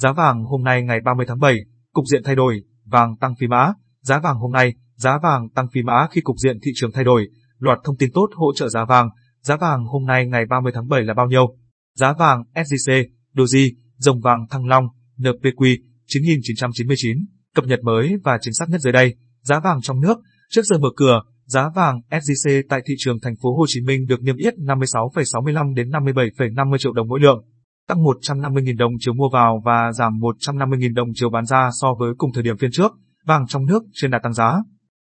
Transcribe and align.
Giá 0.00 0.12
vàng 0.12 0.44
hôm 0.44 0.64
nay 0.64 0.82
ngày 0.82 1.00
30 1.04 1.26
tháng 1.28 1.38
7, 1.38 1.58
cục 1.92 2.04
diện 2.12 2.22
thay 2.24 2.36
đổi, 2.36 2.62
vàng 2.84 3.16
tăng 3.16 3.34
phi 3.40 3.46
mã, 3.46 3.72
giá 4.00 4.20
vàng 4.20 4.36
hôm 4.36 4.52
nay, 4.52 4.74
giá 4.96 5.18
vàng 5.22 5.48
tăng 5.54 5.66
phi 5.72 5.82
mã 5.82 6.06
khi 6.10 6.20
cục 6.20 6.36
diện 6.36 6.58
thị 6.62 6.70
trường 6.74 6.92
thay 6.92 7.04
đổi, 7.04 7.28
loạt 7.58 7.78
thông 7.84 7.96
tin 7.96 8.10
tốt 8.14 8.28
hỗ 8.34 8.52
trợ 8.54 8.68
giá 8.68 8.84
vàng, 8.84 9.08
giá 9.40 9.56
vàng 9.56 9.84
hôm 9.84 10.06
nay 10.06 10.26
ngày 10.26 10.44
30 10.46 10.72
tháng 10.74 10.88
7 10.88 11.02
là 11.02 11.14
bao 11.14 11.26
nhiêu? 11.26 11.56
Giá 11.94 12.12
vàng 12.12 12.42
SJC, 12.54 13.04
Doji, 13.34 13.70
dòng 13.96 14.20
vàng 14.20 14.46
Thăng 14.50 14.66
Long, 14.66 14.84
NPQ 15.18 15.76
9999, 16.06 17.16
cập 17.54 17.64
nhật 17.64 17.80
mới 17.82 18.16
và 18.24 18.38
chính 18.40 18.54
xác 18.54 18.68
nhất 18.68 18.80
dưới 18.80 18.92
đây. 18.92 19.14
Giá 19.42 19.60
vàng 19.60 19.80
trong 19.82 20.00
nước, 20.00 20.18
trước 20.50 20.62
giờ 20.64 20.78
mở 20.78 20.88
cửa, 20.96 21.22
giá 21.44 21.70
vàng 21.74 22.00
SJC 22.10 22.62
tại 22.68 22.80
thị 22.86 22.94
trường 22.98 23.20
thành 23.20 23.34
phố 23.42 23.56
Hồ 23.56 23.64
Chí 23.68 23.80
Minh 23.80 24.06
được 24.06 24.22
niêm 24.22 24.36
yết 24.36 24.54
56,65 24.54 25.74
đến 25.74 25.90
57,50 25.90 26.78
triệu 26.78 26.92
đồng 26.92 27.08
mỗi 27.08 27.20
lượng, 27.20 27.44
tăng 27.90 28.02
150.000 28.02 28.76
đồng 28.76 28.92
chiều 28.98 29.14
mua 29.14 29.28
vào 29.32 29.62
và 29.64 29.92
giảm 29.92 30.12
150.000 30.12 30.94
đồng 30.94 31.08
chiều 31.14 31.30
bán 31.30 31.46
ra 31.46 31.70
so 31.80 31.94
với 31.98 32.12
cùng 32.18 32.30
thời 32.34 32.42
điểm 32.42 32.58
phiên 32.58 32.70
trước. 32.72 32.92
Vàng 33.26 33.46
trong 33.46 33.66
nước 33.66 33.82
trên 33.92 34.10
đà 34.10 34.18
tăng 34.22 34.32
giá. 34.32 34.54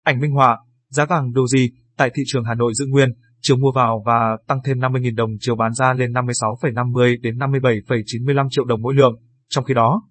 Ảnh 0.05 0.21
minh 0.21 0.31
họa, 0.31 0.59
giá 0.89 1.05
vàng 1.05 1.31
Doji 1.31 1.69
tại 1.97 2.11
thị 2.15 2.23
trường 2.27 2.45
Hà 2.45 2.55
Nội 2.55 2.75
giữ 2.75 2.87
nguyên, 2.87 3.09
chiều 3.41 3.57
mua 3.57 3.73
vào 3.75 4.03
và 4.07 4.37
tăng 4.47 4.59
thêm 4.65 4.79
50.000 4.79 5.15
đồng 5.15 5.31
chiều 5.41 5.57
bán 5.57 5.73
ra 5.73 5.93
lên 5.93 6.13
56,50 6.13 7.21
đến 7.23 7.39
57,95 7.39 8.49
triệu 8.51 8.65
đồng 8.65 8.83
mỗi 8.83 8.95
lượng. 8.95 9.13
Trong 9.49 9.65
khi 9.65 9.75
đó, 9.75 10.03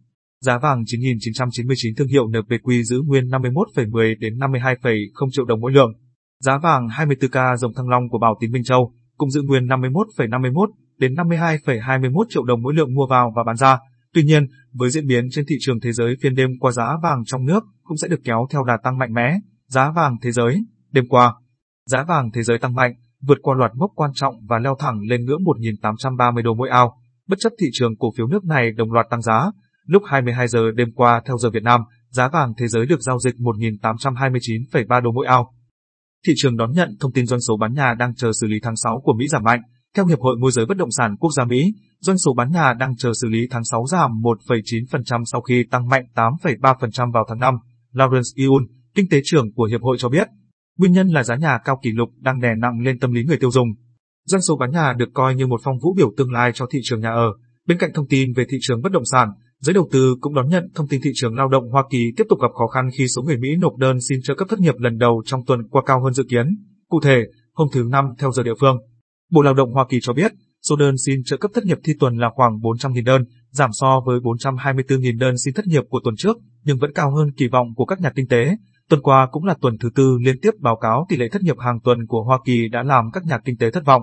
giá 0.42 0.58
vàng 0.58 0.84
9.999 0.84 1.94
thương 1.98 2.08
hiệu 2.08 2.28
NPQ 2.28 2.84
giữ 2.84 3.02
nguyên 3.06 3.28
51,10 3.28 4.16
đến 4.20 4.38
52,0 4.38 5.30
triệu 5.32 5.46
đồng 5.46 5.62
mỗi 5.62 5.72
lượng. 5.72 5.94
Giá 6.40 6.58
vàng 6.58 6.88
24K 6.88 7.56
dòng 7.56 7.74
thăng 7.74 7.90
long 7.90 8.10
của 8.10 8.20
Bảo 8.20 8.38
Tín 8.40 8.52
Minh 8.52 8.64
Châu 8.64 8.94
cũng 9.18 9.30
giữ 9.30 9.42
nguyên 9.42 9.68
51,51 9.68 10.68
đến 11.00 11.14
52,21 11.14 12.24
triệu 12.30 12.44
đồng 12.44 12.62
mỗi 12.62 12.74
lượng 12.74 12.94
mua 12.94 13.08
vào 13.10 13.34
và 13.36 13.44
bán 13.44 13.56
ra. 13.56 13.78
Tuy 14.14 14.24
nhiên, 14.24 14.48
với 14.74 14.90
diễn 14.90 15.08
biến 15.08 15.28
trên 15.32 15.46
thị 15.50 15.56
trường 15.60 15.80
thế 15.80 15.92
giới 15.92 16.16
phiên 16.22 16.36
đêm 16.36 16.50
qua 16.60 16.72
giá 16.72 16.88
vàng 17.04 17.24
trong 17.26 17.46
nước 17.46 17.64
cũng 17.84 17.98
sẽ 17.98 18.08
được 18.08 18.20
kéo 18.24 18.48
theo 18.52 18.64
đà 18.64 18.78
tăng 18.84 18.98
mạnh 18.98 19.14
mẽ. 19.14 19.36
Giá 19.68 19.92
vàng 19.96 20.16
thế 20.22 20.32
giới, 20.32 20.66
đêm 20.92 21.08
qua, 21.08 21.34
giá 21.86 22.04
vàng 22.04 22.30
thế 22.34 22.44
giới 22.44 22.58
tăng 22.58 22.76
mạnh, 22.76 22.94
vượt 23.22 23.38
qua 23.42 23.56
loạt 23.58 23.72
mốc 23.76 23.92
quan 23.96 24.12
trọng 24.14 24.36
và 24.48 24.60
leo 24.60 24.76
thẳng 24.80 25.00
lên 25.10 25.26
ngưỡng 25.26 25.44
1.830 25.44 26.44
đô 26.44 26.54
mỗi 26.54 26.70
ao. 26.70 26.98
Bất 27.28 27.40
chấp 27.40 27.54
thị 27.60 27.68
trường 27.74 27.98
cổ 28.00 28.12
phiếu 28.18 28.28
nước 28.28 28.46
này 28.46 28.72
đồng 28.72 28.92
loạt 28.92 29.06
tăng 29.10 29.22
giá, 29.22 29.52
lúc 29.86 30.04
22 30.06 30.48
giờ 30.48 30.72
đêm 30.76 30.92
qua 30.96 31.22
theo 31.26 31.38
giờ 31.38 31.50
Việt 31.50 31.64
Nam, 31.64 31.82
giá 32.10 32.28
vàng 32.28 32.54
thế 32.58 32.68
giới 32.68 32.86
được 32.86 33.02
giao 33.02 33.20
dịch 33.20 33.36
1.829,3 33.36 35.02
đô 35.02 35.12
mỗi 35.12 35.26
ao. 35.28 35.54
Thị 36.28 36.34
trường 36.36 36.58
đón 36.58 36.72
nhận 36.72 36.90
thông 37.00 37.12
tin 37.12 37.26
doanh 37.26 37.42
số 37.42 37.58
bán 37.58 37.74
nhà 37.74 37.94
đang 37.94 38.16
chờ 38.16 38.32
xử 38.42 38.48
lý 38.48 38.60
tháng 38.64 38.76
6 38.76 39.02
của 39.04 39.14
Mỹ 39.14 39.28
giảm 39.28 39.44
mạnh. 39.44 39.62
Theo 39.96 40.06
Hiệp 40.06 40.20
hội 40.20 40.38
Môi 40.38 40.52
giới 40.52 40.66
Bất 40.66 40.78
động 40.78 40.90
sản 40.98 41.16
Quốc 41.20 41.30
gia 41.38 41.46
Mỹ, 41.46 41.74
doanh 42.00 42.18
số 42.18 42.34
bán 42.34 42.52
nhà 42.52 42.74
đang 42.74 42.96
chờ 42.96 43.12
xử 43.22 43.28
lý 43.28 43.48
tháng 43.52 43.64
6 43.64 43.86
giảm 43.92 44.12
1,9% 44.22 45.24
sau 45.26 45.42
khi 45.42 45.64
tăng 45.72 45.90
mạnh 45.90 46.06
8,3% 46.16 47.12
vào 47.12 47.26
tháng 47.30 47.40
5. 47.40 47.54
Lawrence 47.94 48.48
Yun, 48.48 48.68
kinh 48.96 49.10
tế 49.10 49.22
trưởng 49.24 49.54
của 49.54 49.64
Hiệp 49.64 49.82
hội 49.82 49.98
cho 50.00 50.10
biết, 50.10 50.28
nguyên 50.78 50.92
nhân 50.92 51.08
là 51.08 51.24
giá 51.24 51.36
nhà 51.36 51.58
cao 51.66 51.80
kỷ 51.84 51.92
lục 51.92 52.10
đang 52.18 52.40
đè 52.40 52.56
nặng 52.58 52.80
lên 52.84 53.00
tâm 53.00 53.12
lý 53.12 53.24
người 53.24 53.38
tiêu 53.38 53.52
dùng. 53.52 53.68
Doanh 54.26 54.42
số 54.42 54.58
bán 54.58 54.72
nhà 54.72 54.94
được 54.94 55.10
coi 55.14 55.36
như 55.36 55.48
một 55.48 55.62
phong 55.64 55.80
vũ 55.80 55.94
biểu 55.98 56.14
tương 56.18 56.32
lai 56.32 56.52
cho 56.54 56.66
thị 56.72 56.80
trường 56.84 57.02
nhà 57.02 57.10
ở. 57.10 57.28
Bên 57.68 57.78
cạnh 57.78 57.92
thông 57.94 58.08
tin 58.08 58.34
về 58.34 58.46
thị 58.50 58.58
trường 58.62 58.82
bất 58.82 58.92
động 58.92 59.06
sản, 59.06 59.30
giới 59.60 59.74
đầu 59.74 59.88
tư 59.92 60.16
cũng 60.22 60.34
đón 60.34 60.50
nhận 60.50 60.70
thông 60.76 60.88
tin 60.88 61.02
thị 61.04 61.12
trường 61.16 61.36
lao 61.36 61.48
động 61.48 61.70
Hoa 61.72 61.84
Kỳ 61.90 62.12
tiếp 62.18 62.24
tục 62.30 62.40
gặp 62.42 62.52
khó 62.60 62.68
khăn 62.68 62.90
khi 62.98 63.08
số 63.16 63.22
người 63.22 63.38
Mỹ 63.38 63.50
nộp 63.60 63.78
đơn 63.78 63.98
xin 64.10 64.20
trợ 64.24 64.36
cấp 64.36 64.48
thất 64.50 64.60
nghiệp 64.60 64.76
lần 64.78 64.98
đầu 64.98 65.24
trong 65.26 65.46
tuần 65.46 65.68
qua 65.70 65.82
cao 65.86 66.04
hơn 66.04 66.14
dự 66.14 66.24
kiến. 66.30 66.46
Cụ 66.90 67.00
thể, 67.04 67.24
hôm 67.54 67.68
thứ 67.74 67.84
Năm 67.90 68.06
theo 68.20 68.32
giờ 68.32 68.44
địa 68.44 68.56
phương, 68.60 68.78
Bộ 69.32 69.42
Lao 69.42 69.54
động 69.54 69.74
Hoa 69.74 69.86
Kỳ 69.90 69.98
cho 70.02 70.14
biết, 70.14 70.32
số 70.70 70.76
đơn 70.76 70.96
xin 70.98 71.24
trợ 71.26 71.38
cấp 71.38 71.52
thất 71.54 71.66
nghiệp 71.66 71.78
thi 71.84 71.94
tuần 72.00 72.18
là 72.18 72.30
khoảng 72.36 72.60
400.000 72.60 73.04
đơn, 73.06 73.26
giảm 73.50 73.70
so 73.74 74.02
với 74.06 74.20
424.000 74.20 75.20
đơn 75.20 75.38
xin 75.38 75.54
thất 75.54 75.68
nghiệp 75.68 75.84
của 75.90 76.00
tuần 76.04 76.16
trước, 76.18 76.38
nhưng 76.64 76.78
vẫn 76.78 76.92
cao 76.96 77.16
hơn 77.16 77.32
kỳ 77.38 77.48
vọng 77.48 77.68
của 77.76 77.86
các 77.86 78.00
nhà 78.00 78.12
kinh 78.16 78.28
tế. 78.28 78.58
Tuần 78.90 79.02
qua 79.02 79.28
cũng 79.32 79.44
là 79.44 79.56
tuần 79.62 79.78
thứ 79.78 79.90
tư 79.96 80.18
liên 80.22 80.36
tiếp 80.42 80.52
báo 80.60 80.78
cáo 80.82 81.06
tỷ 81.10 81.18
lệ 81.18 81.30
thất 81.32 81.42
nghiệp 81.42 81.60
hàng 81.60 81.80
tuần 81.84 82.08
của 82.08 82.24
Hoa 82.24 82.40
Kỳ 82.46 82.68
đã 82.68 82.84
làm 82.84 83.06
các 83.14 83.26
nhà 83.26 83.40
kinh 83.46 83.58
tế 83.58 83.72
thất 83.72 83.86
vọng. 83.86 84.02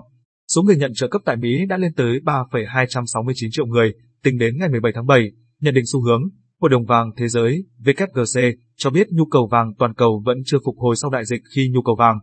Số 0.55 0.63
người 0.63 0.77
nhận 0.77 0.93
trợ 0.95 1.09
cấp 1.09 1.23
tại 1.25 1.37
Mỹ 1.37 1.67
đã 1.69 1.77
lên 1.77 1.95
tới 1.95 2.21
3,269 2.25 3.51
triệu 3.53 3.67
người, 3.67 3.95
tính 4.25 4.39
đến 4.39 4.57
ngày 4.59 4.69
17 4.69 4.93
tháng 4.95 5.07
7, 5.07 5.31
nhận 5.61 5.75
định 5.75 5.85
xu 5.93 6.03
hướng. 6.03 6.23
Hội 6.61 6.71
đồng 6.71 6.85
vàng 6.85 7.11
thế 7.17 7.29
giới 7.29 7.65
WGC 7.85 8.53
cho 8.77 8.91
biết 8.91 9.07
nhu 9.11 9.25
cầu 9.25 9.49
vàng 9.53 9.75
toàn 9.79 9.95
cầu 9.95 10.23
vẫn 10.25 10.39
chưa 10.47 10.59
phục 10.65 10.75
hồi 10.79 10.97
sau 10.97 11.11
đại 11.11 11.25
dịch 11.25 11.41
khi 11.55 11.71
nhu 11.75 11.83
cầu 11.83 11.97
vàng 11.99 12.19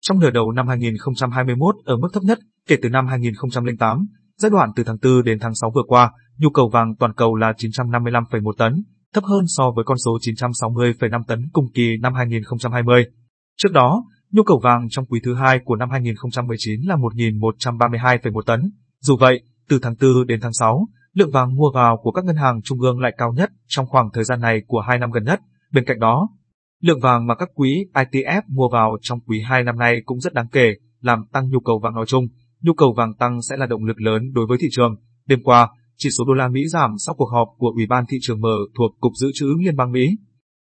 trong 0.00 0.18
nửa 0.18 0.30
đầu 0.30 0.52
năm 0.52 0.68
2021 0.68 1.74
ở 1.84 1.96
mức 1.96 2.08
thấp 2.12 2.22
nhất 2.22 2.38
kể 2.68 2.76
từ 2.82 2.88
năm 2.88 3.06
2008, 3.06 4.06
giai 4.36 4.50
đoạn 4.50 4.70
từ 4.76 4.84
tháng 4.84 4.96
4 5.02 5.24
đến 5.24 5.38
tháng 5.40 5.54
6 5.54 5.70
vừa 5.74 5.82
qua, 5.86 6.10
nhu 6.38 6.50
cầu 6.50 6.70
vàng 6.72 6.94
toàn 6.98 7.12
cầu 7.14 7.34
là 7.34 7.52
955,1 7.56 8.52
tấn, 8.58 8.84
thấp 9.14 9.24
hơn 9.24 9.44
so 9.46 9.64
với 9.76 9.84
con 9.84 9.98
số 9.98 10.18
960,5 10.20 11.22
tấn 11.26 11.48
cùng 11.52 11.66
kỳ 11.74 11.96
năm 12.00 12.14
2020. 12.14 13.04
Trước 13.56 13.72
đó, 13.72 14.04
nhu 14.30 14.42
cầu 14.42 14.60
vàng 14.62 14.86
trong 14.90 15.06
quý 15.06 15.20
thứ 15.24 15.34
hai 15.34 15.60
của 15.64 15.76
năm 15.76 15.90
2019 15.90 16.80
là 16.84 16.96
1.132,1 16.96 18.42
tấn. 18.46 18.60
Dù 19.00 19.16
vậy, 19.20 19.40
từ 19.68 19.78
tháng 19.82 19.94
4 20.00 20.26
đến 20.26 20.40
tháng 20.42 20.52
6, 20.52 20.86
lượng 21.14 21.30
vàng 21.30 21.54
mua 21.54 21.70
vào 21.74 21.96
của 22.02 22.10
các 22.10 22.24
ngân 22.24 22.36
hàng 22.36 22.60
trung 22.62 22.80
ương 22.80 23.00
lại 23.00 23.12
cao 23.18 23.32
nhất 23.32 23.50
trong 23.66 23.86
khoảng 23.86 24.08
thời 24.12 24.24
gian 24.24 24.40
này 24.40 24.60
của 24.66 24.80
hai 24.80 24.98
năm 24.98 25.10
gần 25.10 25.24
nhất. 25.24 25.40
Bên 25.72 25.84
cạnh 25.86 25.98
đó, 25.98 26.28
lượng 26.82 27.00
vàng 27.00 27.26
mà 27.26 27.34
các 27.34 27.48
quỹ 27.54 27.84
ITF 27.94 28.42
mua 28.48 28.68
vào 28.72 28.96
trong 29.02 29.20
quý 29.20 29.40
2 29.48 29.64
năm 29.64 29.78
nay 29.78 30.00
cũng 30.04 30.20
rất 30.20 30.34
đáng 30.34 30.48
kể, 30.52 30.74
làm 31.00 31.24
tăng 31.32 31.50
nhu 31.50 31.60
cầu 31.60 31.78
vàng 31.82 31.94
nói 31.94 32.06
chung. 32.06 32.26
Nhu 32.60 32.72
cầu 32.72 32.94
vàng 32.96 33.14
tăng 33.14 33.42
sẽ 33.42 33.56
là 33.56 33.66
động 33.66 33.84
lực 33.84 34.00
lớn 34.00 34.32
đối 34.32 34.46
với 34.46 34.58
thị 34.60 34.68
trường. 34.70 34.96
Đêm 35.26 35.42
qua, 35.42 35.68
chỉ 35.96 36.10
số 36.18 36.24
đô 36.24 36.32
la 36.32 36.48
Mỹ 36.48 36.60
giảm 36.68 36.90
sau 36.98 37.14
cuộc 37.14 37.30
họp 37.32 37.48
của 37.58 37.72
Ủy 37.76 37.86
ban 37.86 38.04
thị 38.08 38.18
trường 38.20 38.40
mở 38.40 38.56
thuộc 38.78 38.90
Cục 39.00 39.12
Dự 39.20 39.28
trữ 39.34 39.46
Liên 39.64 39.76
bang 39.76 39.92
Mỹ. 39.92 40.08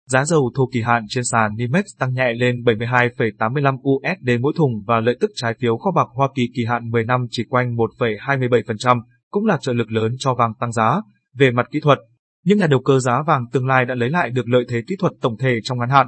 Giá 0.10 0.26
dầu 0.26 0.52
thô 0.56 0.70
kỳ 0.74 0.82
hạn 0.82 1.06
trên 1.10 1.24
sàn 1.24 1.56
NYMEX 1.56 1.84
tăng 2.00 2.14
nhẹ 2.14 2.34
lên 2.34 2.56
72,85 2.64 3.78
USD 3.78 4.30
mỗi 4.42 4.54
thùng 4.58 4.72
và 4.88 5.00
lợi 5.00 5.18
tức 5.20 5.32
trái 5.36 5.54
phiếu 5.60 5.78
kho 5.78 5.92
bạc 5.92 6.08
Hoa 6.14 6.30
Kỳ 6.36 6.50
kỳ 6.56 6.66
hạn 6.66 6.90
10 6.90 7.04
năm 7.04 7.26
chỉ 7.32 7.44
quanh 7.50 7.76
1,27%, 7.76 9.02
cũng 9.30 9.46
là 9.46 9.58
trợ 9.62 9.74
lực 9.74 9.92
lớn 9.92 10.16
cho 10.20 10.34
vàng 10.34 10.54
tăng 10.60 10.72
giá. 10.72 11.02
Về 11.34 11.52
mặt 11.52 11.68
kỹ 11.72 11.80
thuật, 11.80 11.98
những 12.46 12.58
nhà 12.58 12.68
đầu 12.68 12.80
cơ 12.86 13.00
giá 13.00 13.24
vàng 13.28 13.46
tương 13.52 13.68
lai 13.68 13.86
đã 13.86 13.96
lấy 13.96 14.10
lại 14.10 14.30
được 14.30 14.48
lợi 14.48 14.66
thế 14.70 14.82
kỹ 14.88 14.96
thuật 15.00 15.14
tổng 15.22 15.38
thể 15.38 15.56
trong 15.64 15.80
ngắn 15.80 15.90
hạn. 15.90 16.08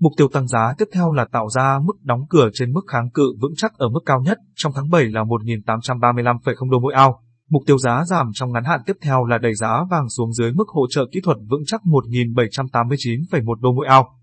Mục 0.00 0.12
tiêu 0.16 0.28
tăng 0.28 0.48
giá 0.48 0.74
tiếp 0.78 0.84
theo 0.92 1.12
là 1.12 1.24
tạo 1.32 1.48
ra 1.48 1.78
mức 1.84 1.92
đóng 2.02 2.20
cửa 2.30 2.48
trên 2.54 2.72
mức 2.72 2.80
kháng 2.86 3.10
cự 3.10 3.34
vững 3.40 3.52
chắc 3.56 3.72
ở 3.78 3.88
mức 3.88 4.00
cao 4.06 4.20
nhất 4.20 4.38
trong 4.56 4.72
tháng 4.76 4.90
7 4.90 5.04
là 5.04 5.22
1.835,0 5.22 6.70
đô 6.70 6.80
mỗi 6.80 6.94
ao. 6.94 7.22
Mục 7.50 7.62
tiêu 7.66 7.78
giá 7.78 8.04
giảm 8.04 8.30
trong 8.34 8.52
ngắn 8.52 8.64
hạn 8.64 8.80
tiếp 8.86 8.96
theo 9.02 9.24
là 9.24 9.38
đẩy 9.38 9.54
giá 9.54 9.84
vàng 9.90 10.08
xuống 10.08 10.32
dưới 10.32 10.52
mức 10.52 10.68
hỗ 10.68 10.86
trợ 10.90 11.04
kỹ 11.12 11.20
thuật 11.24 11.36
vững 11.50 11.62
chắc 11.66 11.80
1.789,1 11.84 13.54
đô 13.60 13.72
mỗi 13.72 13.86
ao. 13.86 14.18